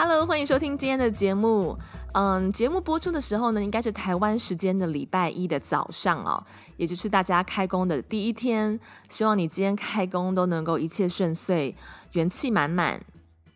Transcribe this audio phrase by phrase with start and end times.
[0.00, 1.76] Hello，欢迎收听今天的节目。
[2.12, 6.40] 嗯，节目播出的时候呢，应该是台湾时间的礼拜一的早上哦，
[6.76, 8.78] 也就是大家开工的第一天。
[9.08, 11.74] 希望你今天开工都能够一切顺遂，
[12.12, 13.00] 元气满满。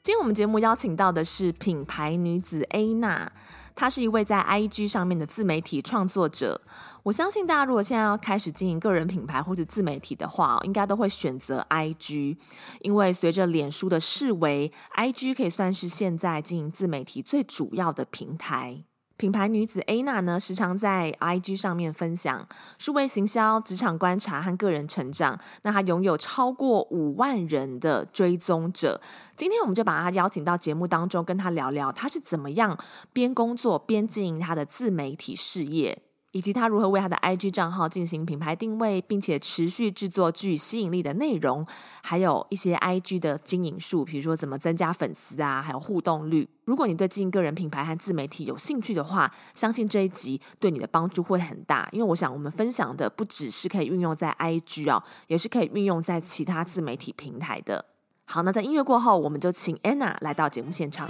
[0.03, 3.29] 今天我们节目邀请到的是品牌女子 Anna。
[3.77, 6.61] 她是一位在 IG 上面的自媒体创作者。
[7.05, 12.37] 我相信大家如果现在要开始经营个人品牌或者自媒体的话，应该都会选择 IG，
[12.83, 18.85] 因为随着脸书的式微，IG 可以算是现在经营自媒体最主要的平台。
[19.17, 22.47] 品牌女子 Ana 呢，时常在 IG 上面分享
[22.79, 25.39] 数位行销、职场观察和个人成长。
[25.63, 29.01] 那她拥有超过五万人的追踪者。
[29.37, 32.79] 今天我们就把她邀请到节目当中，跟她聊聊她是怎么样
[33.13, 36.03] 边工作边经营她的自媒体事业。
[36.33, 41.65] 以及他如何为他的 IG 账号进行品牌定位，并且持续制作具吸引力的内容，
[42.03, 46.49] 还有一些 IG 的经营术，比如说怎么增加粉丝啊，还有互动率。
[46.65, 51.89] 如果你对经营个人品牌和自媒体有兴趣的话，相信这一集对你的帮助会很大。
[51.93, 57.85] 因为我想我们分享的不只是可以运用在 IG 啊，也是可以运用在其他自媒体平台的。
[58.25, 61.07] 好，那在音乐过后，我们就请 Anna 来到节目现场。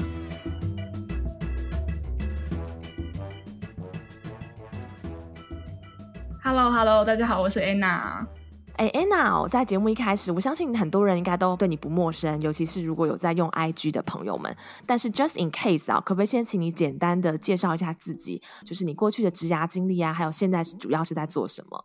[6.45, 8.27] Hello，Hello，大家好，我是 Anna。
[8.75, 14.53] 哎，Anna，在节目一开始，我相信很多人应该都对你不陌生，尤其是如果有在用 IG 的朋友们。
[14.85, 21.85] 但是，just in case 啊，可不可以先请你简单的介绍一下自己，就是你过去的职涯经历啊，还有现在是主要是在做什么？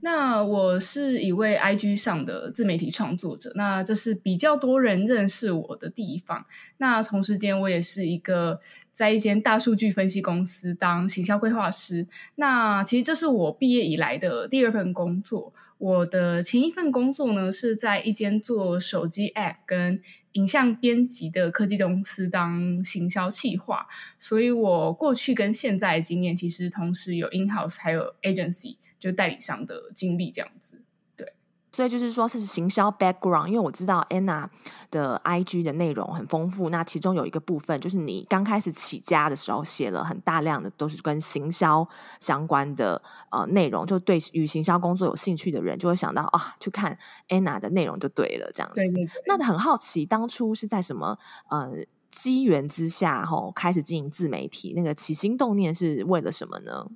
[0.00, 6.46] 那我是一位 IG 上的自媒体创作者，那这是比较多人认识我的地方。
[6.76, 8.60] 那同时间，我也是一个
[8.92, 12.06] 在一间大数据分析公司当行销规划师。
[12.36, 15.52] 那其实这是我毕业以来的第二份工作。
[15.78, 20.00] 我的前一份工作呢，是在一间做手机 App 跟
[20.32, 23.86] 影像编辑的科技公司当行销企划。
[24.18, 28.76] 所以我过去跟现在的经验，其实同时有 in house 还有 agency。
[28.98, 30.82] 就代理商的经历这样子，
[31.16, 31.32] 对，
[31.70, 34.48] 所以就是说是行销 background，因为我知道 Anna
[34.90, 41.88] 的 IG 的内容很丰富，那其中有一个部分就是你刚开始起家的时候写了很大量的都是跟行销
[42.18, 43.00] 相关的
[43.30, 46.98] 呃内容，就对于行销工作有兴趣的人就会想到啊，去看
[47.28, 48.74] Anna 的内容就对了，这样子。
[48.74, 49.22] 对对对。
[49.26, 51.16] 那很好奇，当初是在什么
[51.50, 51.72] 呃
[52.10, 54.72] 机缘之下吼开始经营自媒体？
[54.74, 56.88] 那个起心动念是为了什么呢？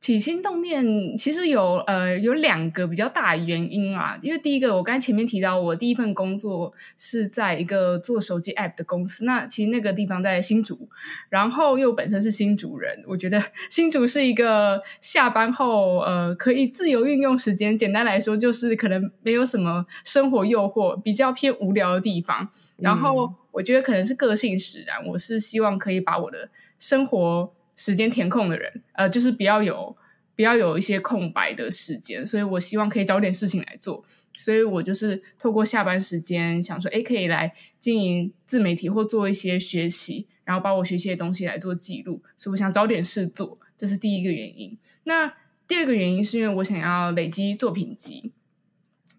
[0.00, 10.88] 起心动念其实有呃有两个比较大的原因啊，因为第一个我刚才前面提到，我第一份工作是在一个做手机 App 的公司，那其实那个地方在新竹，
[11.28, 22.48] 然后又本身是新竹人，我觉得 新竹是一个下班后呃可以自由运用时间，简单来说就是可能没有什么生活诱惑，比较偏无聊的地方。
[22.78, 27.52] 然后我觉得可能是个性使然，我是希望可以把我的生活。
[27.80, 29.96] 时间填空的人，呃，就是比较有
[30.36, 34.04] 比较有一些空白的时间，所以我希望可以找点事情来做，
[34.36, 44.76] 所以我就是透过下班时间想说，诶，可以来经营自媒体或做一些学习，然后把我学习的东西来做记录，所以我想找点事做，这是第一个原因。
[45.04, 45.32] 那
[45.66, 48.32] 第二个原因是因为我想要累积作品集，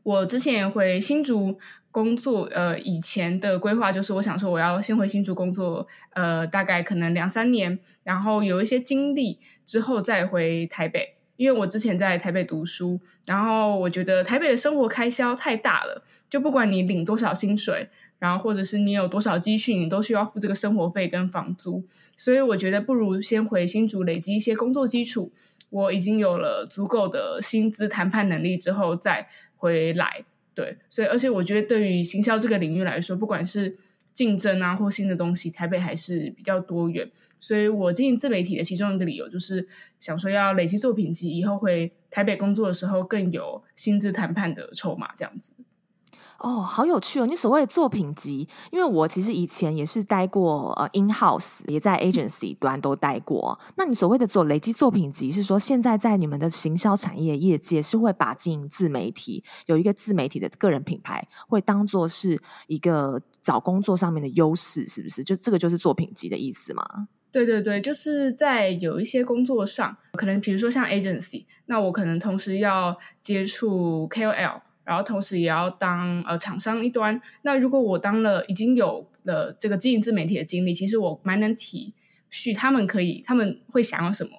[0.04, 1.58] 我之前回新竹。
[1.94, 21.84] 工作呃，以前的规划就是，我想说我要先回新竹工作，呃，大概可能两三年，然后有一些经历之后再回台北，因为我之前在台北读书，然后我觉得台北的生活开销太大了，就不管你领多少薪水，然后或者是你有多少积蓄，你都需要付这个生活费跟房租，
[22.16, 25.34] 所以我觉得不如先回新竹累积一些工作基础，
[25.72, 29.28] 我已经有了足够的薪资谈判能力之后再
[29.58, 30.24] 回来。
[30.54, 33.76] 对，所以而且我觉得，对于行销这个领域来说，不管是
[34.14, 37.10] 竞争啊或新的东西，台北还是比较多元。
[37.40, 39.68] 所以我经营自媒体的其中一个理由，就是
[40.00, 45.54] 想说要累积作品集，以后回台北工作的时候更有薪资谈判的筹码，这样子。
[46.42, 47.26] 哦，好有趣哦！
[47.28, 53.60] 你所谓的作品集，因为我其实以前也是待过呃 in house，也在 agency 端都待过。
[53.76, 65.24] 那你所谓的做累积作品集，是说现在在你们的行销产业业界是会把经营自媒体有一个自媒体的个人品牌，会当做是一个找工作上面的优势，是不是？
[65.24, 67.08] 就这个就是作品集的意思吗？
[67.32, 74.60] 对对对，就是在有一些工作上，可能比如说像 agency，那我可能同时要接触 KOL，
[74.92, 77.22] 然后同时也要当呃厂商一端。
[77.44, 81.94] 那如果我当了已经有了这个经营自媒体的经历，其实我蛮能体
[82.30, 84.32] 恤他们可以他们会想要什么，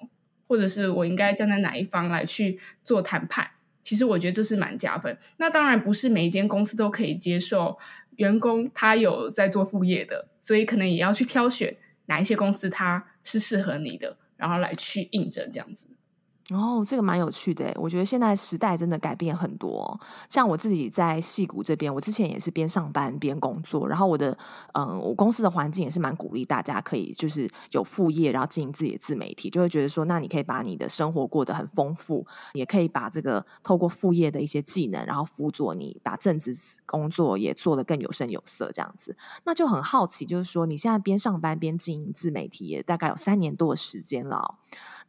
[0.47, 3.49] 或者是我应该站在哪一方来去做谈判。
[3.81, 5.17] 其实我觉得这是蛮加分。
[5.37, 7.79] 那当然不是每一间公司都可以接受
[8.17, 11.75] 员工他有在做副业的，所以可能也要去挑选。
[12.05, 15.87] 哪一些公司它是适合你的，然后来去应征这样子。
[16.51, 17.73] 哦，这个蛮有趣的。
[17.77, 19.97] 我觉得现在时代真的改变很多。
[20.29, 24.37] 像我自己在矽谷这边，我之前也是边上班边工作，然后我的
[24.73, 36.53] 嗯，我公司的环境也是蛮鼓励大家可以就是有副业，然后经营自己的自媒体，就会觉得说，那你可以把你的生活过得很丰富，也可以把这个透过副业的一些技能，然后辅佐你把正职
[36.85, 39.15] 工作也做得更有声有色这样子。
[39.45, 44.55] 那就很好奇，就是说你现在边上班边经营自媒体，也大概有三年多的时间了。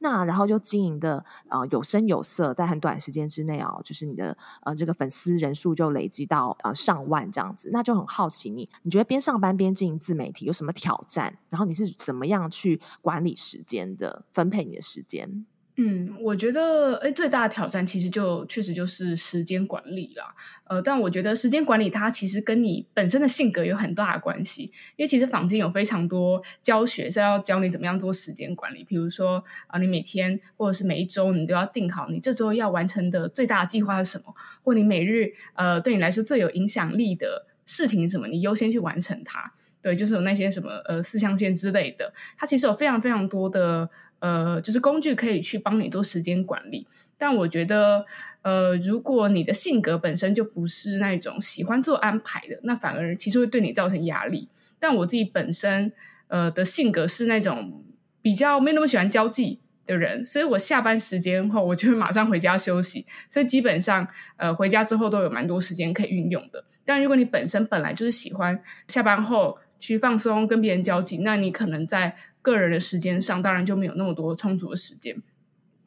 [0.05, 11.39] 那然后就经营的呃有声有色，在很短时间之内哦，就是你的呃这个粉丝人数就累积到呃上万这样子，那就很好奇你你觉得边上班边经营自媒体有什么挑战？
[11.49, 15.47] 然后你是怎么样去管理时间的，分配你的时间？
[15.77, 20.33] 嗯，我觉得，诶，最大的挑战其实就确实就是时间管理啦。
[20.69, 28.85] 呃，但我觉得时间管理它其实跟你本身的性格有很大的关系，因为其实坊间有非常多教学是要教你怎么样做时间管理。
[28.85, 34.33] 比如说啊，呃，你每天或者是每一周，你都要定好你这周要完成的最大的计划是什么，
[34.63, 39.53] 或你每日呃对你来说最有影响力的事情是什么，你优先去完成它。
[39.83, 43.91] 对，就是有那些什么呃四象限之类的，它其实有非常非常多的。
[44.25, 46.87] 呃，就是工具可以去帮你做时间管理，
[47.19, 48.07] 但我觉得，
[48.41, 54.49] 呃，如果你的性格本身就不是那种喜欢做安排的，那反而其实会对你造成压力。
[54.79, 55.93] 但我自己本身，
[56.29, 57.85] 呃，的性格是那种
[58.23, 66.65] 比较没那么喜欢交际的人，所以我下班时间后，我就会马上回家休息，所以基本上，呃，回家之后都有蛮多时间可以运用的。
[66.87, 75.17] 但如果你本身本来就是喜欢下班后去放松、跟别人交际，那你可能在个人的时间上，当然就没有那么多充足的时间。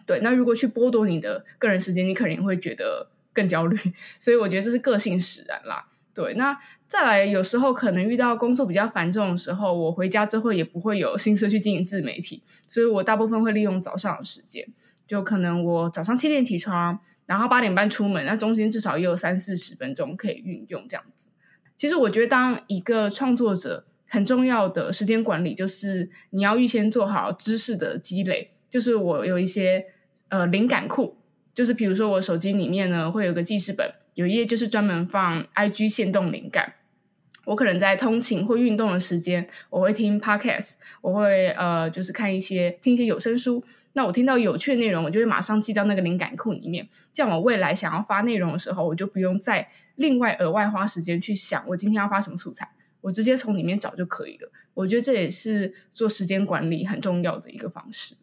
[0.08, 3.78] 对，那如果去剥夺你的个人时间，你可能会觉得更焦虑。
[4.20, 5.86] 所以我觉得这是个性使然啦。
[6.16, 6.58] 对，那
[6.88, 14.68] 再来，有时候可能遇到工作比较繁重的时候，我回家之后也不会有心思去经营自媒体，所以我大部分会利用早上的时间，
[15.06, 21.30] 就可能我早上七点起床，然后八点半出门，那中间至少也有三四十分钟可以运用这样子。
[21.78, 28.52] 其实我觉得，当一个创作者，很重要的时间管理就是你要预先做好知识的积累。
[28.70, 29.86] 就是我有一些
[30.28, 31.18] 呃灵感库，
[31.54, 36.74] 就是比如说我手机里面呢会有个记事本，有一页就是专门放 IG 限动灵感。
[37.46, 43.64] 我可能在通勤或运动的时间，我会听 Podcast，我会呃就是看一些听一些有声书。
[43.94, 46.88] 那我听到有趣的内容，我就会马上记到那个灵感库里面。
[47.14, 52.70] 这样我未来想要发内容的时候，我就不用再另外额外花时间去想我今天要发什么素材。
[53.02, 54.52] 我直接从里面找就可以了。
[54.74, 58.16] 我觉得这也是做时间管理很重要的一个方式。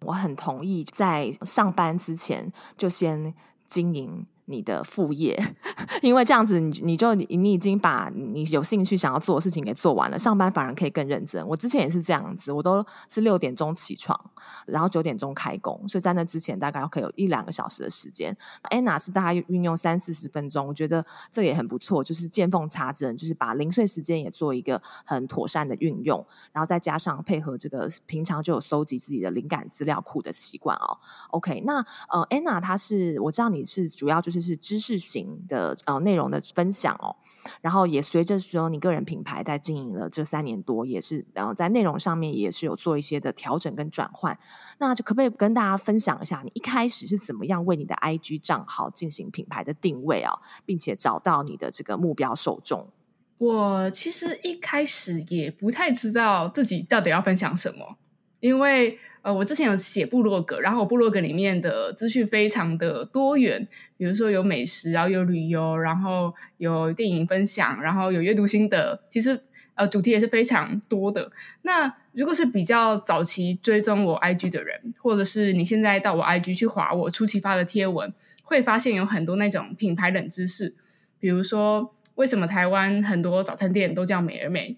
[0.00, 3.34] 我很同意，在上班之前就先
[3.66, 4.26] 经营。
[4.48, 5.36] 你的副业，
[6.02, 11.44] 因为这样子你，你就你你已经把你有兴趣想要做的事情给做完了，上班反而可以更认真。
[11.48, 14.18] 我之前也是这样子，我都是六点钟起床，
[14.66, 18.36] 然后九点钟开工，所以在那之前大概可以有一两个小时的时间。
[18.70, 30.96] Anna 是大概运用三四十分钟，我觉得这也很不错，就是见缝插针，就是把零碎时间也做一个很妥善的运用，然后再加上配合这个平常就有搜集自己的灵感资料库的习惯哦。
[31.30, 34.35] OK，那呃，Anna 她是我知道你是主要就是。
[34.36, 37.16] 就是知识型的呃内容的分享哦，
[37.62, 44.38] 然后也随着说你个人品牌在经营了这三年多，也是然后在内容上面也是有做一些的调整跟转换。
[44.76, 50.34] 那就可不可以跟大家分享一下，你一开始是怎么样为你的 IG 账号进行品牌的定位啊，
[50.66, 52.90] 并且找到你的这个目标受众？
[53.38, 57.96] 我其实一开始也不太知道自己到底要分享什么，
[58.40, 58.98] 因为。
[59.26, 63.66] 呃，我之前有写部落格，然后我部落格里面的资讯非常的多元，
[63.96, 69.42] 比如说有美食，然后有旅游，然后有电影分享，然后有阅读心得，其实
[69.74, 71.32] 呃主题也是非常多的。
[71.62, 78.14] 那如果是比较早期追踪我 IG 的人，或者是你现在到我 IG 去滑我初期发的贴文，
[78.44, 80.72] 会发现有很多那种品牌冷知识，
[81.18, 84.76] 比如说为什么台湾很多早餐店都叫美而美，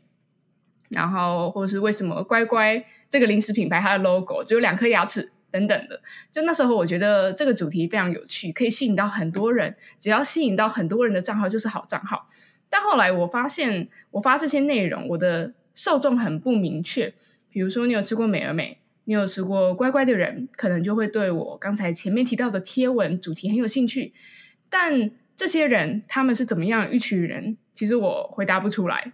[0.88, 2.83] 然后或者是为什么乖乖。
[3.11, 6.00] 这个零食品牌它的 logo 只有两颗牙齿等等的，
[6.31, 9.75] 就那时候我觉得这个主题非常有趣，可以吸引到很多人。
[9.99, 12.29] 只要吸引到很多人的账号就是好账号。
[12.69, 17.15] 但后来我发现，我发这些内容，我的受众很不明确，
[17.50, 24.12] 比如说你有吃过美而美，你有吃过乖乖的人，可能就会对我刚才前面提到的贴文主题很有兴趣。
[24.69, 27.57] 但这些人他们是怎么样一群人？
[27.75, 29.12] 其实我回答不出来。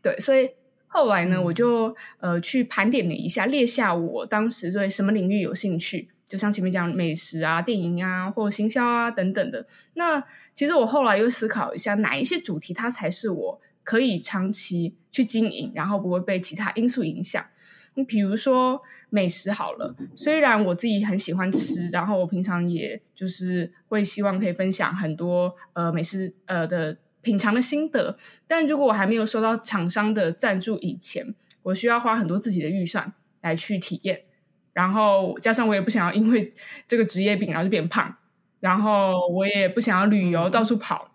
[0.00, 0.50] 对，所以
[0.94, 6.08] 后来呢，我就呃去盘点了一下，列下我当时对什么领域有兴趣。
[6.28, 9.66] 就像前面讲美食啊、电影啊，或行销啊等等的。
[9.94, 10.22] 那
[10.54, 17.44] 其实我后来又思考一下，哪一些主题它才是我可以长期去经营，然后不会被其他因素影响。
[17.96, 28.16] 你比如说美食好了，虽然我自己很喜欢吃，然后我平常也就是会希望可以分享很多呃美食呃的品尝的心得，
[28.46, 34.22] 但如果我还没有收到厂商的赞助以前，我需要花很多自己的预算来去体验。
[34.72, 36.52] 然后加上我也不想要因为
[36.86, 38.16] 这个职业病然后就变胖，
[38.60, 41.12] 然后我也不想要旅游到处跑，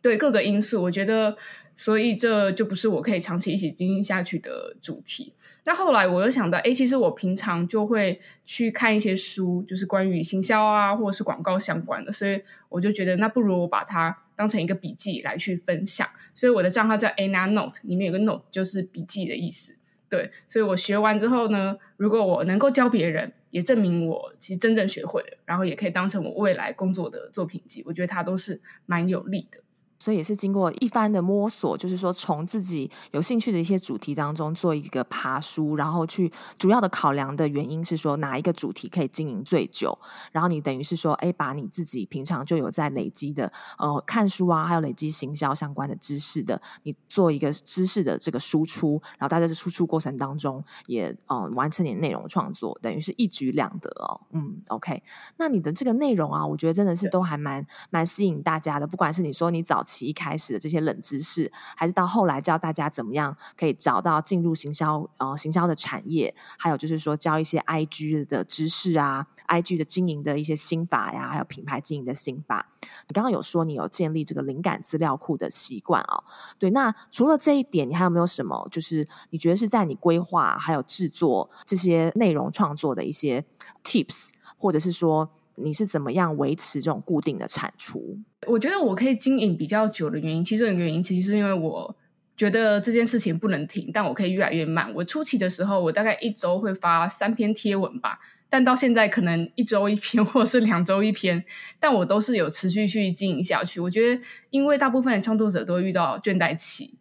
[0.00, 1.36] 对各个因素，我觉得
[1.76, 5.34] 所以这就不是我可以长期一起经营下去的主题。
[5.64, 16.08] 那后来我又想到，哎，其实我平常就会去看一些书，就是关于行销啊或者是广告相关的，所以我就觉得那不如我把它当成一个笔记来去分享。
[16.34, 19.76] 所以我的账号叫 Anna Note，里面有个 Note 就是笔记的意思。
[20.08, 29.58] 对，所以我学完之后呢，如果我能够教别人，也证明我其实真正学会了，然后也可以当成我未来工作的作品集，我觉得它都是蛮有利的。
[30.04, 39.98] 所以也是经过一番的摸索，就是说从自己有兴趣的一些主题当中做一个爬书，然后去主要的考量的原因是说哪一个主题可以经营最久，
[40.30, 54.20] 然后你等于是说，哎，把你自己平常就有在累积的，呃，看书啊，还有累积行销相关的知识的，你做一个知识的这个输出，然后大家在输出过程当中也，嗯、呃，完成你的内容创作，等于是一举两得哦。
[54.32, 55.02] 嗯，OK，
[55.38, 59.93] 那你的这个内容啊，我觉得真的是都还蛮蛮吸引大家的，不管是你说你早期。
[60.02, 72.66] 一开始的这些冷知识，还是到后来教大家怎么样可以找到进入行销呃行销的产业，还有就是说教一些 IG 的知识啊，IG 的经营的一些心法呀，还有品牌经营的心法。
[73.06, 76.24] 你刚刚有说你有建立这个灵感资料库的习惯哦，
[76.58, 76.70] 对。
[76.70, 78.66] 那除了这一点，你还有没有什么？
[78.70, 83.44] 就是你觉得是在你规划还有制作这些内容创作的一些
[83.82, 85.30] tips，或者是说？
[85.56, 88.18] 你是怎么样维持这种固定的产出？
[88.46, 91.94] 我觉得我可以经营比较久的原因，其中一个原因其实是因为我
[92.36, 94.92] 觉得这件事情不能停，但我可以越来越慢。
[94.94, 98.18] 我初期的时候，我大概一周会发三篇贴文吧，
[98.50, 101.44] 但到现在可能一周一篇， 或者是两周一篇，
[101.78, 103.80] 但我都是有持续去经营下去。
[103.80, 106.94] 我觉得，因为大部分的创作者都遇到倦怠期，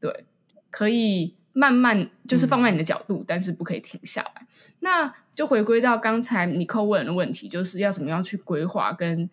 [0.00, 0.24] 对，
[0.70, 1.34] 可以。
[1.54, 4.46] 慢慢就是放慢你的角度，嗯、但是不可以停下来。
[4.78, 9.30] 那就回归到刚才尼可问的问题，就是要怎么样去规划跟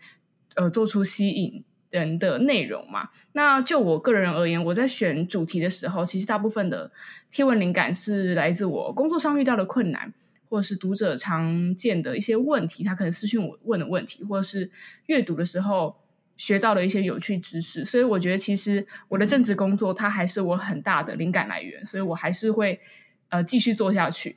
[0.53, 3.09] 呃做出吸引人的内容嘛？
[3.31, 6.91] 那就我个人而言，我在选主题的时候，其实大部分的
[7.31, 10.13] 贴文灵感是来自我工作上遇到的困难，
[10.47, 14.69] 或者是读者常见的一些问题，他可能私信我问的问题，或者是
[15.07, 15.95] 阅读的时候。
[16.37, 22.77] 学到了一些有趣知识，所以我觉得其实我的正职工作它还是我很大的灵感来源，所以我还是会
[23.29, 24.35] 呃继续做下去。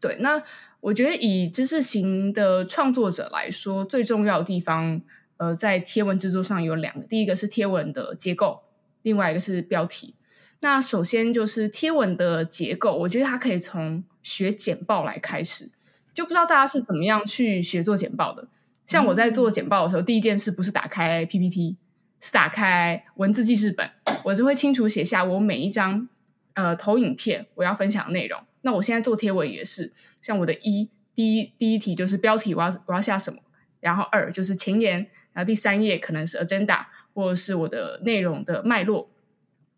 [0.00, 0.42] 对，那
[0.82, 5.00] 我觉得以知识型的创作者来说，最重要的地方
[5.36, 8.62] 呃在贴文制作上有两个，第一个是贴文的结构，
[9.02, 10.16] 另外一个是标题。
[10.60, 15.70] 那首先就是贴文的结构，我觉得它可以从学简报来开始，
[16.12, 18.48] 就不知道大家是怎么样去学做简报的。
[18.84, 21.76] 像我在做简报的时候，嗯、第一件事不是打开 PPT，
[22.20, 23.88] 是打开文字记事本，
[24.24, 26.08] 我就会清楚写下我每一张
[26.54, 28.40] 呃投影片我要分享的内容。
[28.62, 33.40] 那我现在做贴文也是，像我的一第一第一题就是标题，我要我要下什么，
[33.80, 39.10] 然后二就是前言，然后第三页可能是 agenda 或者是我的内容的脉络。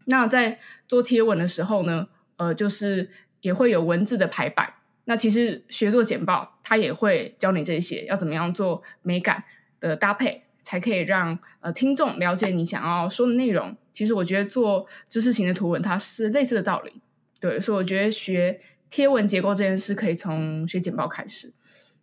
[0.06, 3.10] 那在做贴文的时候呢，呃，就是
[3.40, 4.74] 也会有文字的排版。
[5.06, 9.44] 那其实学做简报，他也会教你这些，要怎么样做美感
[9.80, 13.76] 的搭配，才可以让呃听众了解你想要说的内容。
[13.92, 17.00] 其实我觉得做知识型的图文，它是类似的道理。
[17.40, 18.58] 对，所以我觉得学
[18.94, 21.52] 贴文结构这件事，可以从学简报开始。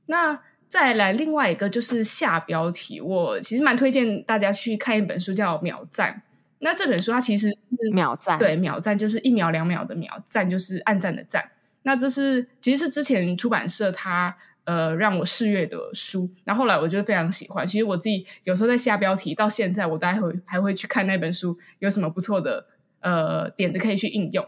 [0.07, 6.11] 那再来另外一个就是下标题，我其实蛮推荐大家去看一本书，叫《秒赞》。
[6.59, 11.51] 那这本书它其实是秒赞，对，秒赞就是一秒两秒的秒，赞就是按赞的赞。
[11.83, 17.65] 那这是其实是之前出版社他呃让我试阅的书，然后后来我就非常喜欢。
[17.65, 22.65] 其实我自己有时候在下标题，到现在我都还会还会去看那本书有什么不错的
[22.99, 24.45] 呃点子可以去应用。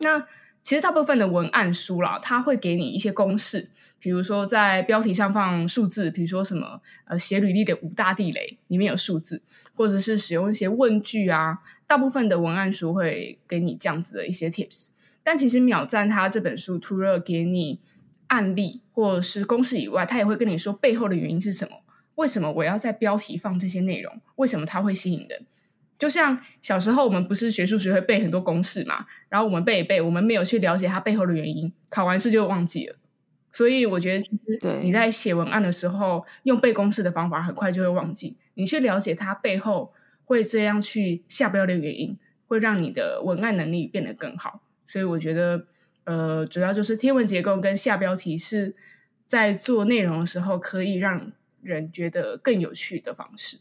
[0.00, 0.26] 那
[0.64, 3.68] 其实大部分的文案书啦，它会给你一些公式，
[3.98, 9.42] 比如说在标题上放数字，比如说什么呃写履历的五大地雷里面有数字，
[9.74, 14.88] 或者是使用一些问句啊，大部分的文案书会给你这样子的一些 tips。
[15.22, 17.78] 但其实秒赞他这本书除了给你
[18.28, 21.76] 案例或者是公式以外，他也会跟你说背后的原因是什么？
[22.14, 24.18] 为什么我要在标题放这些内容？
[24.36, 25.44] 为什么它会吸引人？
[26.04, 32.96] 就像小时候我们不是学数学会背很多公式嘛，然后我们背一背，我们没有去了解它背后的原因，考完试就忘记了。
[33.50, 38.36] 所以我觉得，其实你在写文案的时候，用背公式的方法，很快就会忘记。
[38.52, 39.94] 你去了解它背后
[40.26, 42.18] 会这样去下标的原因，
[42.48, 44.60] 会让你的文案能力变得更好。
[44.86, 45.64] 所以我觉得，
[46.04, 48.76] 呃，主要就是天文结构跟下标题是
[49.24, 51.32] 在做内容的时候可以让
[51.62, 53.60] 人觉得更有趣的方式。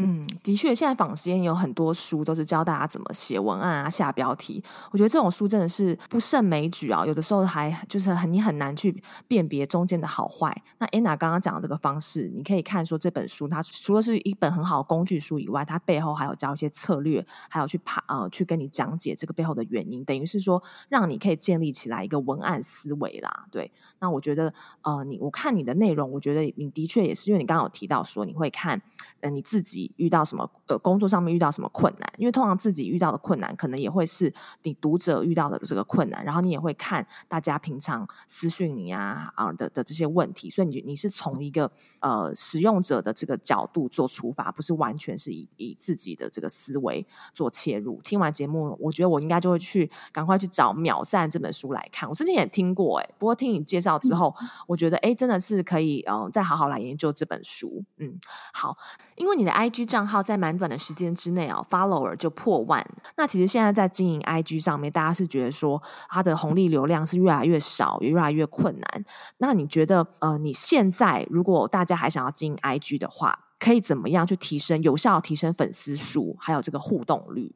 [0.00, 4.62] 嗯，的确，现在坊间有很多书都是教大家怎么写文案啊、下标题。
[4.92, 10.56] 我觉得这种书真的是不胜枚举啊，有的时候还就是很你很难去辨别中间的好坏。
[10.78, 23.46] 那 Anna 刚刚讲的这个方式，你可以看说这本书，它除了是一本很好的工具书以外，它背后还有教一些策略，还有去爬呃去跟你讲解这个背后的原因，等于是说让你可以建立起来一个文案思维啦。
[23.50, 28.80] 对，那我觉得呃，你我看你的内容，我觉得你的确也是，因为你刚刚有提到说你会看
[29.22, 29.87] 呃你自己。
[29.96, 32.12] 遇到什么呃工作上面遇到什么困难？
[32.16, 48.00] 因为通常自己遇到的困难，可能也会是你读者遇到的这个困难，然后你也会看大家平常私讯你啊啊的的这些问题，所以你你是从一个呃使用者的这个角度做出发，不是完全是以以自己的这个思维做切入。
[48.02, 52.08] 听完节目，我觉得我应该就会去赶快去找《秒赞》这本书来看。
[52.08, 57.84] 我之前也听过哎、欸，不过听你介绍之后，嗯、我觉得哎真的是可以呃再好好来研究这本书。
[57.98, 58.18] 嗯，
[58.52, 58.76] 好，
[59.16, 59.52] 因为你的
[59.84, 62.84] 账号在蛮短的时间之内哦，follower 就破万。
[63.16, 69.04] 那其实现在在经营 IG 上面，大家是觉得说它的红利流量是越来越少，也越来越困难。
[69.38, 77.54] 那你觉得，呃，你现在如果大家还想要经营 IG 的话，可以怎么样去提升有效提升粉丝数，还有这个互动率？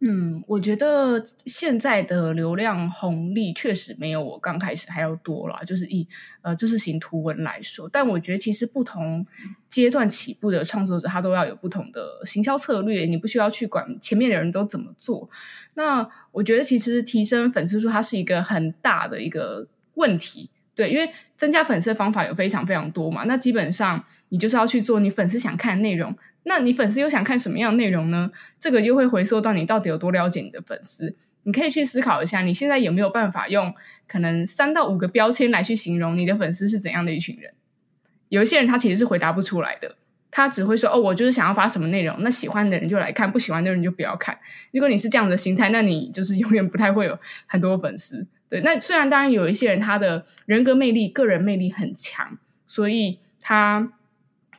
[0.00, 6.06] 嗯，我觉得现在的流量红利确实没有我刚开始还要多啦，就是以
[6.42, 9.26] 呃知识型图文来说，但我觉得其实不同
[9.68, 15.28] 阶段起步的创作者，他都要有不同的行销策略，你不需要去管前面的人都怎么做。
[15.74, 26.16] 那我觉得其实提升粉丝数，它是一个很大的一个问题，对，因为增加粉丝的方法有非常非常多嘛，那基本上你就是要去做你粉丝想看的内容。
[26.44, 28.30] 那你粉丝又想看什么样的内容呢？
[28.58, 31.14] 这个又会回溯到你到底有多了解你的粉丝。
[31.44, 33.74] 你可以去思考一下，你现在有没有办法用
[34.06, 37.52] 可能三到五个标签来去形容你的粉丝是怎样的一群人？
[38.28, 39.96] 有一些人他其实是回答不出来的，
[40.30, 44.38] 他只会说：“哦，我就是想要发什么内容，那喜欢的人就来看，不喜欢的人就不要看。”
[44.72, 48.26] 如果你是这样的心态，那你就是永远不太会有很多粉丝。
[48.48, 53.92] 对，那虽然当然有一些人他的人格魅力、个人魅力很强，所以他。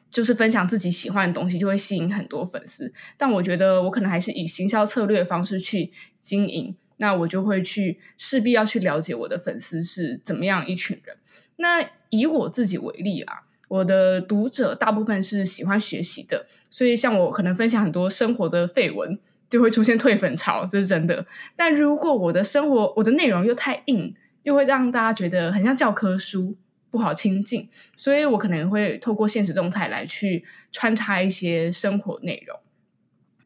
[0.10, 2.92] 就是分享自己喜欢的东西，就会吸引很多粉丝。
[3.18, 5.92] 但我觉得我可能还是以行销策略的方式去
[6.22, 11.16] 经营，那我就会去势必要去了解我的粉丝是怎么样一群人。
[11.58, 19.20] 那以我自己为例啦，我的读者大部分是喜欢学习的，所以像我可能分享很多生活的废文，
[19.50, 21.26] 就会出现退粉潮，这是真的。
[21.56, 26.56] 但如果我的生活我的内容又太硬，又会让大家觉得很像教科书。
[26.92, 32.60] 不好亲近，所以我可能会透过现实动态来去穿插一些生活内容。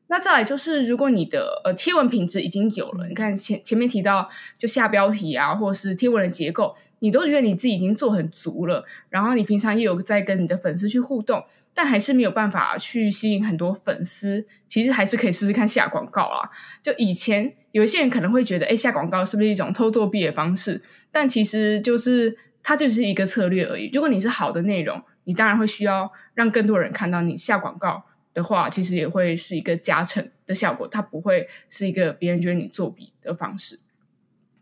[0.07, 4.29] 那再来就是，如果你的呃贴文品质已经有了，你看前前面提到
[4.59, 16.49] 就下标题啊，或者是贴文的结构，你都觉得你自己已经做很足了，然后你平常也有在跟你的粉丝去互动，但还是没有办法去吸引很多粉丝，其实还是可以试试看下广告啊。
[16.83, 20.83] 就以前有一些人可能会觉得，哎，下广告是不是一种偷作弊的方式？
[21.11, 22.37] 但其实就是。
[22.63, 23.89] 它就是一个策略而已。
[23.93, 27.37] 如果你是好的内容，你当然会需要让更多人看到你。
[27.37, 33.79] 下广告的话，其实也会是一个加成的效果，它不会是一个别人觉得你作弊的方式。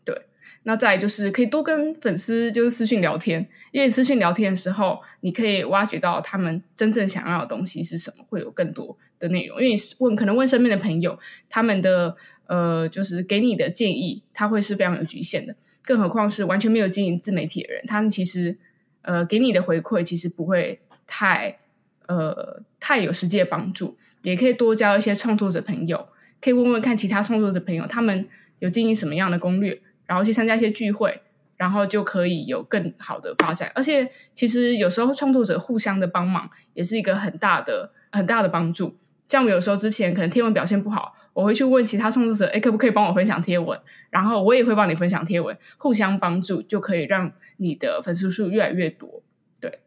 [0.03, 0.19] 对，
[0.63, 9.61] 那再就是可以多跟粉丝就是私信聊天，因为私信聊天的时候，你可以挖掘到他们真正想要的东西是什么，会有更多的内容。
[9.61, 12.15] 因为问可能问身边的朋友，他们的
[12.47, 15.55] 呃，就是给你的建议，它会是非常有局限的。
[15.83, 18.57] 更何况是完全没有经营自媒体的人，他们其实
[19.01, 21.59] 呃给你的回馈其实不会太
[22.07, 23.97] 呃太有实际的帮助。
[24.23, 26.07] 也可以多交一些创作者朋友，
[26.39, 28.27] 可以问问看其他创作者朋友他们
[28.59, 31.21] 有经营什么样的攻略，然后去参加一些聚会，
[31.57, 33.71] 然后就可以有更好的发展。
[33.73, 38.95] 而且其实有时候创作者互相的帮忙也是一个很大的很大的帮助。
[39.31, 43.79] 像我有时候之前可能贴文表现不好，我会去问其他创作者，哎，可不可以帮我分享贴文？
[44.09, 49.23] 然后我也会帮你分享贴文，互相帮助就可以让你的粉丝数越来越多。
[49.61, 49.79] 对，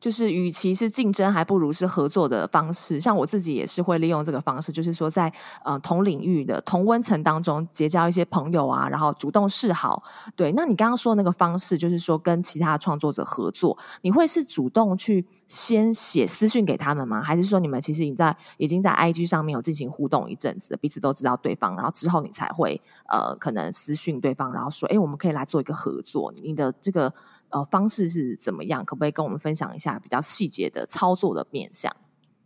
[0.00, 2.98] 就是与其是竞争，还不如是合作的方式。
[2.98, 5.32] 像我自己也是会利用这个方式，就是说在
[5.64, 10.02] 呃同领域的同温层当中结交一些朋友啊，然后主动示好。
[10.34, 17.20] 对，那你刚刚说的那个方式，就是说跟其他创作者合作，你会是主动去先写私讯给他们吗？
[17.22, 26.32] 还是说你们其实已经在已经在 IG 上面有进行互动一阵子，彼此都知道对方，然后之后你才会呃可能私讯对方，然后说，哎，我们可以来做一个合作。
[26.42, 27.12] 你的这个。
[27.52, 28.84] 呃，方式是怎么样？
[28.84, 31.92] 可不可以跟我们分享一下比较细节的操作的面向？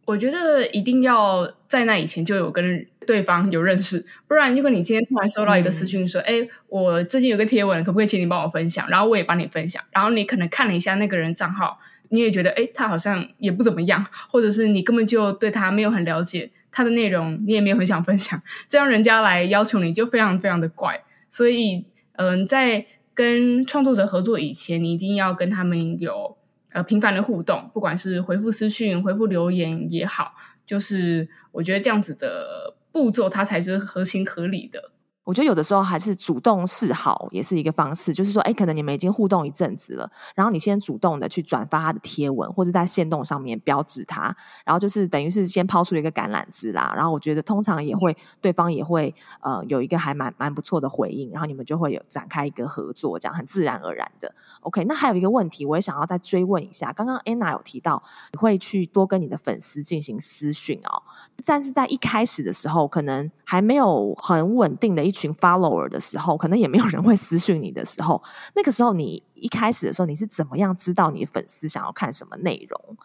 [0.06, 11.78] 我觉得一定要在那以前就有跟对方有认识，不然如果你今天突然收到一个私讯说：“哎、嗯，我最近有个贴文，可不可以请你帮我分享？”然后我也帮你分享，然后你可能看了一下那个人账号，
[12.10, 21.02] 你也觉得哎，他好像也不怎么样，或者是你根本就对他没有很了解，他的内容你也没有很想分享，这样人家来要求你就非常非常的怪。
[21.28, 26.36] 所以，嗯、在跟创作者合作以前，你一定要跟他们有
[26.72, 30.34] 呃频繁的互动，不管是回复私讯、回复留言也好，
[30.66, 34.90] 就是我觉得这样子的步骤，它才是合情合理的。
[35.24, 46.92] 我觉得有的时候还是主动示好也是一个方式，就是说，哎，可能你们已经互动一阵子了，然后你先主动的去转发他的贴文，或者在线动上面标志他，然后就是等于是先抛出一个橄榄枝啦。
[46.94, 54.34] 然后我觉得通常也会对方也会呃有一个还蛮蛮不错的回应，然后你们就会有展开一个合作，这样很自然而然的。
[54.60, 61.02] OK，那还有一个问题，我也想要再追问一下，刚刚 Anna 有提到你会去多跟你的粉丝进行私讯哦，
[61.46, 68.22] 但是在一开始的时候，可能还没有很稳定的一群 follower 的时候，可能也没有人会私讯你的时候，
[68.54, 72.96] 那个时候你一开始的时候，你是怎么样知道你的粉丝想要看什么内容？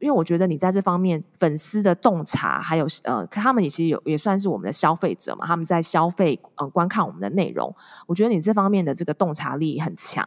[0.00, 7.74] 因为我觉得你在这方面粉丝的洞察，还有呃，他们也其实有也算是我们的消费者嘛，他们在消费呃观看我们的内容，
[8.06, 10.26] 我觉得你这方面的这个洞察力很强。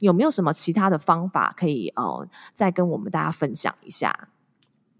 [0.00, 4.28] 有没有什么其他的方法可以呃再跟我们大家分享一下？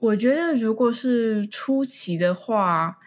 [0.01, 2.99] 我觉得如果是初期的话，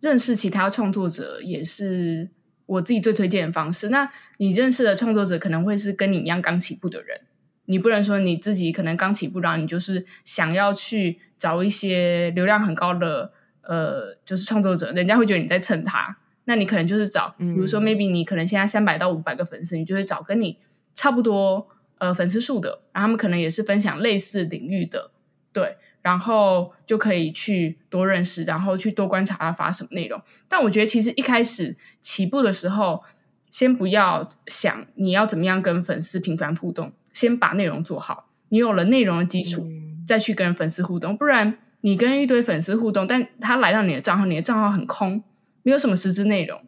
[0.00, 2.30] 认识其他创作者也是。
[2.68, 4.06] 我自己最推荐的方式，那
[4.36, 7.18] 你认识的创作者可能会是跟你一样刚起步的人，
[7.64, 13.32] 你不能说你自己可能刚起步，然后你就是想要去找一些流量很高的
[13.62, 20.58] 呃，就是创作者，人家会觉得你在蹭他，那你可能就是找，比如说 maybe 你可能现在三百到五百个粉丝，你就会找跟你
[20.94, 25.10] 差不多呃粉丝数的，然后他们可能也是分享类似领域的，
[25.54, 25.78] 对。
[26.02, 30.20] 然后就可以去多认识，然后去多观察他发什么内容。
[30.48, 33.02] 但我觉得其实一开始起步的时候，
[33.50, 38.30] 先不要想你要怎么样跟粉丝频繁互动，先把内容做好。
[38.50, 39.66] 你有了内容的基础，
[40.06, 41.16] 再去跟粉丝互动。
[41.16, 45.22] 不然你跟一堆粉丝互动，但他来到你的账号，你的账号很空，
[45.62, 46.60] 没有什么实质内容，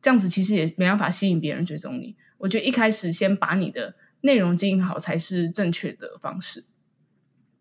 [0.00, 2.16] 这样子其实也没办法吸引别人追踪你。
[2.38, 6.64] 我觉得一开始先把你的内容经营好才是正确的方式。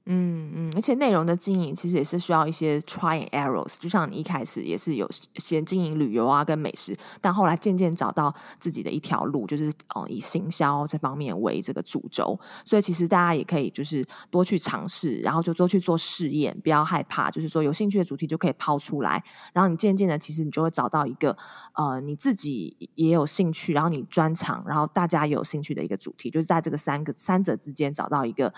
[0.08, 21.36] 嗯嗯，而且内容的经营其实也是需要一些 try and errors，就像你一开始也是有先经营旅游啊跟美食，但后来渐渐找到自己的一条路，就是哦以行销这方面为这个主轴，所以其实大家也可以就是多去尝试，然后就多去做试验，不要害怕，就是说有兴趣的主题就可以抛出来，然后你渐渐的其实你就会找到一个
[21.74, 28.54] 呃你自己也有兴趣，然后你专长，然后大家也有兴趣的一个主题，就是在这个三个三者之间找到一个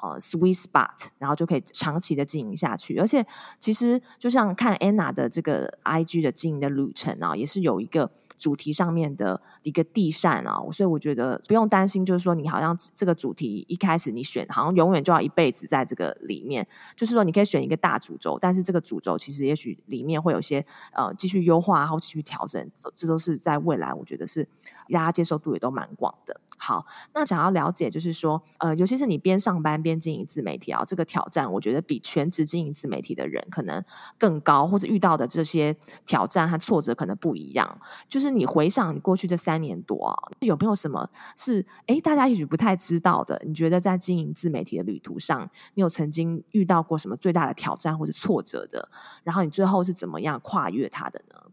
[0.00, 0.90] 呃 sweet spot。
[1.18, 3.26] 然后就可以长期的经营下去，而且
[3.58, 8.10] 其实就像看 Anna 的这个 IG 的经营的旅程啊，也是有一个。
[8.38, 16.66] 主题上面的一个地扇啊，所以我觉得不用担心，就是说你好像这个主题一开始你选，好像永远就要一辈子在这个里面。
[16.96, 24.42] 就是说你可以选一个大主轴，但是这个主轴其实也许里面会有些呃继续优化，然后继续调整，这都是在未来我觉得是
[24.88, 26.40] 大家接受度也都蛮广的。
[26.62, 33.84] 好，那想要了解就是说，呃，尤其是你边上班边经营自媒体啊，这个挑战我觉得比全职经营自媒体的人可能
[34.18, 38.32] 更高，或者遇到的这些挑战和挫折可能不一样，就是。
[38.32, 43.38] 你回想你过去这三年多啊，有没有什么是诶大家也许不太知道的？
[43.44, 48.88] 你觉得在经营自媒体的旅途上，你有曾经遇到过什么最大的挑战或者挫折的？
[49.22, 51.51] 然后你最后是怎么样跨越它的呢？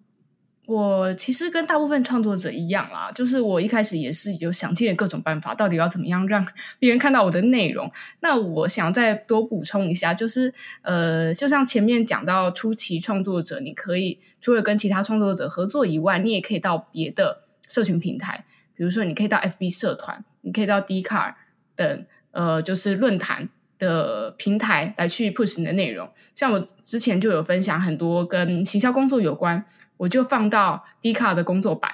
[0.70, 6.46] 我其实跟大部分创作者一样啦，就是我一开始也是有想尽了各种办法，到底要怎么样让
[6.78, 7.92] 别人看到我的内容。
[8.20, 10.54] 那我想再多补充一下，就是
[10.84, 21.36] 呃，就像前面讲到初期创作者，你可以除了跟其他创作者合作以外，你也可以到别的社群平台，比如说你可以到 FB 社团，你可以到 d c a r
[21.76, 26.08] 等呃，就是论坛的平台来去 push 你的内容。
[26.36, 29.66] 像我之前就有分享很多跟行销工作有关。
[30.00, 31.92] 我就放到 Dcard 的工作版，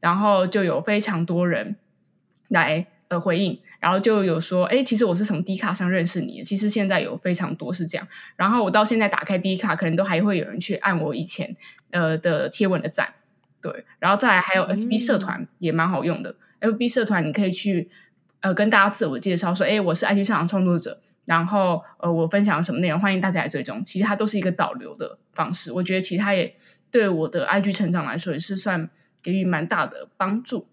[0.00, 1.76] 然后就有非常多人
[2.48, 6.42] 来呃回应，然后就有说，哎，其实我是从 D 卡上认识你的。
[6.42, 11.56] 其实现在有非常多是这样，然后我到现在打开 D 卡，可能都还会有人去按我以前
[11.92, 13.14] 呃的贴文的赞，
[13.62, 16.34] 对，然后再来还有 FB 社团也蛮好用的。
[16.58, 17.88] 嗯、FB 社团你可以去
[18.40, 23.84] 呃跟大家自我介绍说，哎，我是 IG 上的创作者，然后呃我分享什么内容，欢迎大家来追踪。
[23.84, 26.54] 其实它都是一个导流的方式，我觉得其实它也
[26.94, 28.88] 对我的 IG 成长来说也是算
[29.20, 30.68] 给予蛮大的帮助。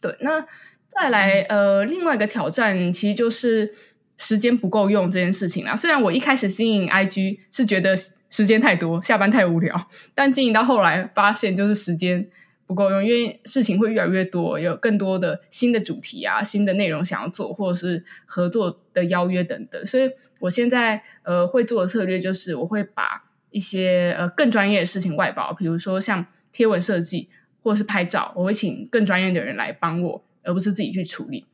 [0.00, 0.46] 对，那
[0.86, 3.74] 再来呃，另外一个挑战其实就是
[4.16, 5.74] 时间不够用这件事情啦。
[5.74, 7.96] 虽然我一开始经营 IG 是觉得
[8.30, 12.24] 时间太多，下班太无聊，但经营到后来发现就是时间
[12.68, 19.84] 不够用，因为事情会越来越多，有更多的新的主题啊、新的内容想要做，或者是合作的邀约等等。
[19.84, 27.28] 所以我现在呃会做的策略就是，我会把一些呃更专业的事情外包，比如说像贴文设计。
[27.64, 31.46] 或者是拍照，我会请更专业的人来帮我，而不是自己去处理。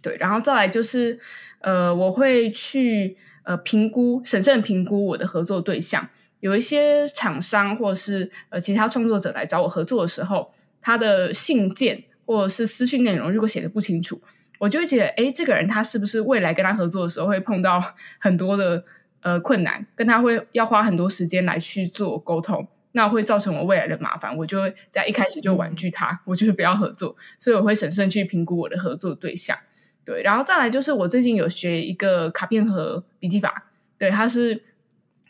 [0.00, 1.20] 对，然后再来就是，
[1.60, 6.08] 呃，我会去呃评估，审慎评估我的合作对象。
[6.40, 14.18] 有一些厂商或者是呃其他创作者来找我合作的时候，他的信件或者是私讯内容如果写的不清楚，
[14.58, 18.82] 我就会觉得，哎，这个人他是不是未来跟他合作的时候会碰到 很多的
[19.24, 22.68] 呃困难，跟他会要花很多时间来去做沟通。
[22.96, 29.58] 那会造成我未来的麻烦，我就会在一开始就婉拒他，我就是不要合作，所以我会审慎去评估我的合作对象。
[30.04, 33.64] 对，然后再来就是我最近有学一个卡片盒笔记法，
[33.98, 34.62] 对，它是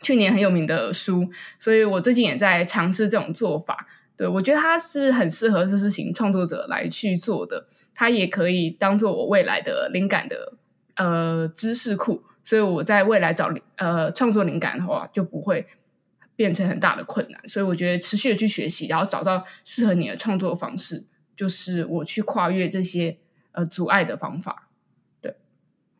[0.03, 1.27] 去年很有名的书，
[1.57, 3.87] 所以我最近也在尝试这种做法。
[4.15, 10.53] 对，我觉得它是很适合知识型创作者来去做的，它也可以当做我未来的灵感的
[10.97, 15.67] 呃知识库，所以我在未来找呃创作灵感的话就不会。
[16.37, 23.17] 变成很大的困难，所以我觉得持续的去学习，然后找到适合你的创作方式，就是我去跨越这些
[23.53, 24.64] 呃阻碍的方法。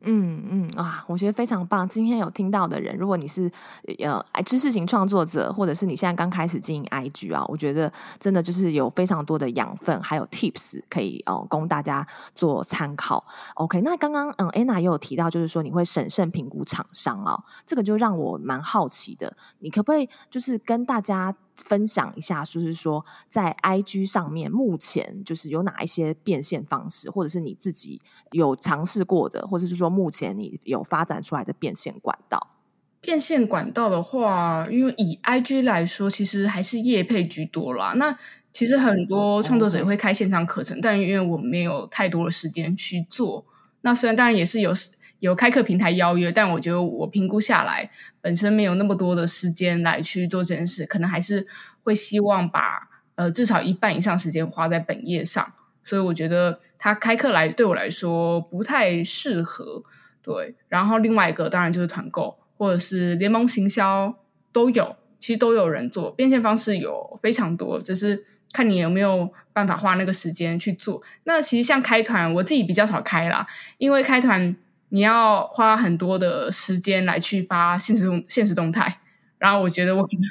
[0.05, 1.87] 嗯嗯啊，我觉得非常棒。
[1.89, 3.51] 今天有听到的人，如果你是
[3.99, 13.25] 呃知识型创作者，或者是你现在刚开始经营 IG 啊，我觉得真的就是有非常多的养分，还有 tips 可以哦、供大家做参考。
[13.55, 19.35] OK，那刚刚嗯 Anna 也有提到，就是说你会审慎评估厂商、哦，这个就让我蛮好奇的。
[19.59, 32.55] 你可不可以就是跟大家分享一下，就是说在 IG 上面目前就是有哪一些变现方式，或者是你自己有尝试过的，或者是说目前你有发展出来的变现管道？
[32.99, 37.93] 变现管道的话，因为以 IG 来说，其实还是业配居多啦。
[37.95, 38.17] 那
[38.51, 43.45] 其实很多创作者也会开线上课程，嗯、但因为我没有太多的时间去做。
[43.81, 44.73] 那虽然当然也是有。
[45.19, 47.89] 有开课平台邀约，但我觉得我评估下来，
[48.21, 51.47] 本身没有那么多的时间来去做这件事，可能还是
[51.83, 55.53] 会希望把呃至少一半以上时间花在本业上，
[55.85, 59.81] 所以我觉得他开课来对我来说不太适合。
[60.21, 64.13] 对，然后另外一个当然就是团购或者是联盟行销
[64.51, 71.01] 都有，其实都有人做，变现方式有非常多，只是看你有没有办法花那个时间去做。
[71.23, 74.55] 那其实像开团，我自己比较少开啦，因为开团。
[74.89, 78.99] 你要花很多的时间来去发现实动现实动态，
[79.39, 80.21] 然后我觉得我可能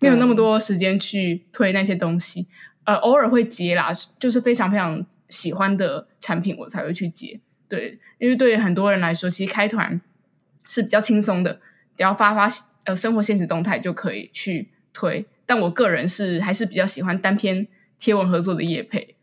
[0.00, 2.48] 没有那么多时间去推那些东西，
[2.88, 7.38] 呃，偶尔会接啦，就是非常非常喜欢的产品我才会去接。
[7.68, 10.00] 对，因为对于很多人来说，其实开团
[10.66, 11.60] 是比较轻松的，
[11.98, 12.48] 只要发发
[12.84, 15.26] 呃生活现实动态就可以去推。
[15.44, 19.16] 但我个人是还是比较喜欢单篇贴文合作的业配。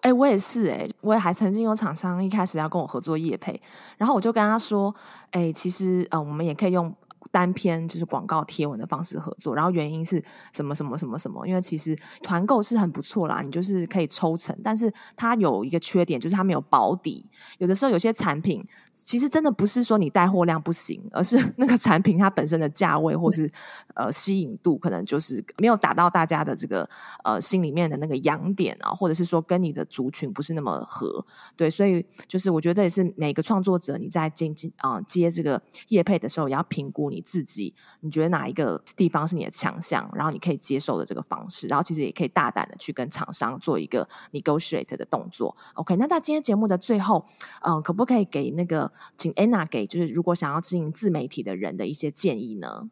[0.00, 3.60] 哎、我也是哎、我也还曾经有厂商一开始要跟我合作业配，
[3.98, 4.92] 然后我就跟他说，
[5.30, 6.92] 哎、其实呃，我们也可以用
[7.32, 11.44] 单篇就是广告贴文的方式合作，然后原因是什么什么什么什么？
[11.48, 18.64] 因为其实团购是很不错啦，你就是可以抽成，但是它有一个缺点，就是它没有保底，有的时候有些产品。
[18.94, 23.50] 其实真的不是说你带货量不行，而是那个产品它本身的价位或是
[23.94, 26.88] 呃吸引度，可能就是没有达到大家的这个
[27.24, 31.26] 呃心里面的那个痒点啊，或者是说跟你的族群不是那么合，
[31.56, 45.56] 对，所以就是我觉得也是每个创作者你在进进啊接这个业配的时候，也要评估你自己，你觉得哪一个地方是你的强项，然后你可以接受的这个方式，然后其实也可以大胆的去跟厂商做一个 negotiate 的动作。
[45.74, 47.26] OK，那在今天节目的最后，
[47.62, 48.91] 嗯、呃，可不可以给那个？
[49.16, 52.88] 请 Anna 给就是如果想要经营自媒体的人的一些建议呢？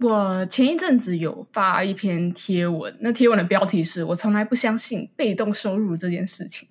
[0.00, 6.68] 我前一阵子有发一篇贴文，那贴文的标题是我从来不相信被动收入这件事情。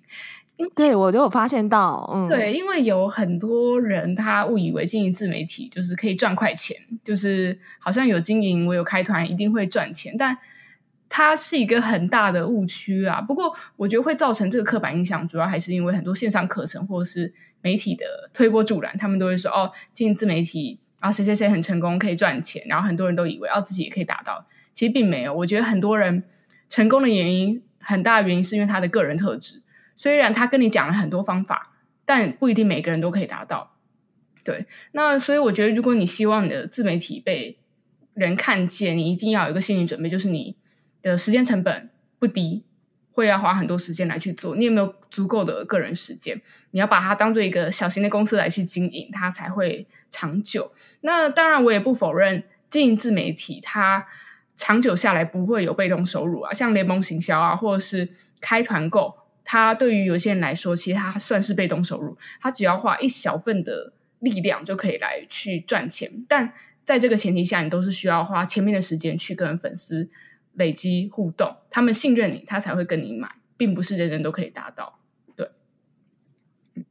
[0.76, 10.38] 对，我就有发现到，嗯，对，因为有很多人他误以为经营自媒体就是可以赚快钱，就是好像有经营，我有开团一定会赚钱，但
[11.08, 13.20] 它是一个很大的误区啊。
[13.20, 24.46] 不过，我觉得会造成这个刻板印象，主要还是因为很多线上课程或者是媒体的推波助澜，他们都会说哦，进自媒体啊，谁谁谁很成功，可以赚钱，然后很多人都以为哦，自己也可以达到。
[24.72, 25.32] 其实并没有。
[25.32, 26.24] 我觉得很多人
[26.68, 29.62] 成功的原因，很大的原因是因为他的个人特质。
[29.96, 31.72] 虽然他跟你讲了很多方法，
[32.04, 33.76] 但不一定每个人都可以达到。
[34.42, 37.56] 对，那所以我觉得，如果你希望你的自媒体被
[38.12, 40.56] 人看见，你一定要有一个心理准备，就是你
[41.10, 41.88] 的时间成本
[42.18, 42.64] 不低，
[43.12, 44.56] 会要花很多时间来去做。
[44.56, 46.40] 你有没有足够的个人时间？
[46.72, 50.72] 你要把它当做一个小型的公司来去经营，它才会长久。
[51.02, 54.06] 那当然，我也不否认经营自媒体，它
[54.56, 58.08] 长久下来不会有被动收入啊，像联盟行销啊，或者是
[58.40, 59.14] 开团购，
[59.44, 66.52] 它对于有些人来说，其实它算是被动收入，它只要花一小份的力量就可以来去赚钱，但
[66.84, 70.08] 在这个前提下，你都是需要花前面的时间去跟粉丝
[70.54, 74.98] 累积互动，他们信任你，他才会跟你买，并不是人人都可以达到。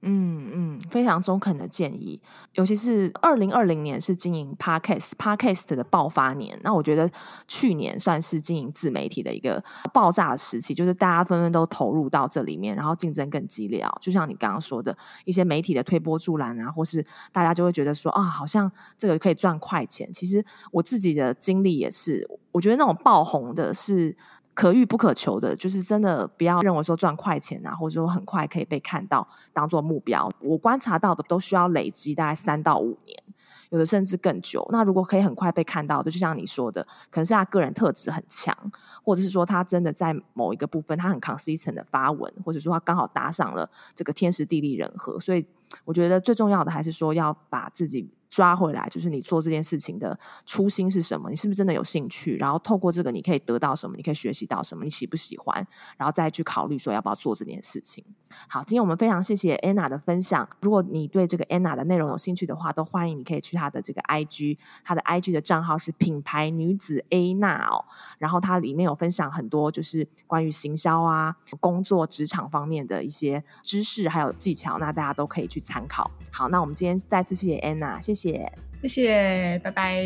[0.03, 2.21] 嗯嗯，非常中肯的建议。
[2.53, 7.09] 尤其是二零二零年是经营 Podcast Podcast 的爆发年，那我觉得
[7.47, 9.63] 去年算是经营自媒体的一个
[9.93, 13.91] 爆炸的时期，就是大家纷纷都投入到这里面，然后竞争更激烈啊。
[14.01, 20.11] 就像你刚刚说的一些媒体的推波助澜啊，或是大家就会觉得说啊，好像这个可以赚快钱。
[20.13, 24.15] 其实我自己的经历也是，我觉得那种爆红的是。
[24.53, 30.29] 可遇不可求的，就是真的不要认为说赚快钱啊，或者说很快可以被看到当做目标。
[30.39, 33.23] 我观察到的都需要累积大概三到五年，
[33.69, 34.67] 有的甚至更久。
[34.71, 38.55] 那如果可以很快被看到的，就像你说的，可能是他个人特质很强，
[39.03, 45.19] 或者是说他真的在某一个部分他很 consistent 的发文，或者说他刚好搭上了这个天时地利人和。
[45.19, 45.45] 所以
[45.85, 48.11] 我觉得最重要的还是说要把自己。
[48.33, 51.29] 抓回来，就是你做这件事情的初心是什么？
[51.29, 52.35] 你是不是真的有兴趣？
[52.37, 53.95] 然后透过这个，你可以得到什么？
[53.95, 54.83] 你可以学习到什么？
[54.83, 55.55] 你喜不喜欢？
[55.97, 58.03] 然后再去考虑说要不要做这件事情。
[58.47, 60.49] 好，今天我们非常谢谢 Anna 的分享。
[60.61, 67.85] 如果你对这个 Anna 的内容有兴趣的话，都欢迎你可以去她的这个 IG，她的 IG 的账号是品牌女子 A 娜哦。
[68.17, 76.09] 然后它里面有分享很多就是关于行销啊、工作职场方面的一些知识还有技巧，那大家都可以去参考。
[76.31, 78.22] 好，那我们今天再次谢谢 Anna，谢谢。
[78.23, 78.51] 谢谢，
[78.83, 80.01] 谢谢，拜拜。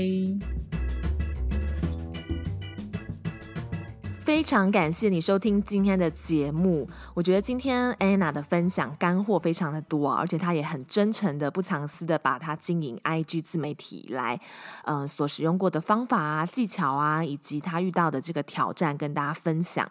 [4.25, 6.89] 非常感谢你收听今天的节目。
[7.13, 14.39] 我觉得今天 Anna 的分享干货非常的多啊，而且她也很真诚的、不藏私的把她经营 IG 自媒体来，
[14.83, 19.87] 呃，所使用过的方法啊、技巧啊，以及她遇到的这个挑战跟大家分享。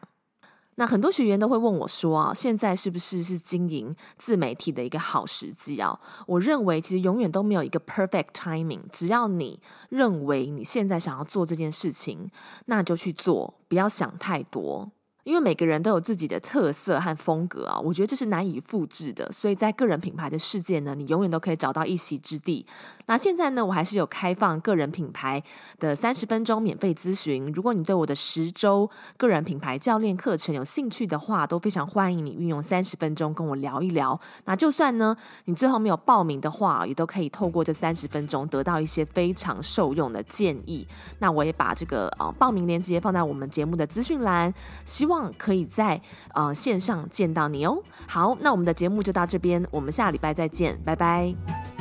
[0.77, 5.99] 那很多学员都会问我说啊，现在是不是是经营自媒体的一个好时机啊？
[6.27, 12.31] 我认为其实永远都没有一个 perfect timing，只要你认为你现在想要做这件事情，
[12.67, 14.91] 那就去做，不要想太多。
[15.27, 19.29] 因为每个人都有自己的特色和风格啊，我觉得这是难以复制的。
[19.33, 22.65] 所以在个人品牌的世界呢，你永远都可以找到一席之地。
[23.07, 25.43] 那现在呢，我还是有开放个人品牌
[25.81, 27.53] 的三十分钟免费咨询。
[27.53, 34.21] 如果你对我的十周个人品牌教练课程有兴趣的话，都非常欢迎你运用三十分钟跟我聊一聊。
[34.45, 40.87] 那就算呢，你最后没有报名的话，也都可以透过这三十分钟得到一些非常受用的建议。
[41.19, 46.00] 那我也把这个呃报名链接放在我们节目的资讯栏，希望可以在
[46.35, 47.83] 呃线上见到你哦。
[48.07, 51.76] 好，那我们的节目就到这边，我们下礼拜再见，拜拜。